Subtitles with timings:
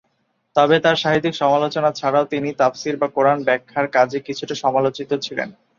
[0.55, 5.49] তবে তাঁর সাহিত্যিক সমালোচনা ছাড়াও তিনি তাফসির বা কোরআন ব্যাখ্যার কাজে কিছুটা সমালোচিত ছিলেন।